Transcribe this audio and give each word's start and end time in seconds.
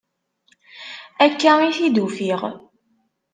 Akka 1.25 1.51
i 1.67 1.69
t-id-ufiɣ. 1.77 2.41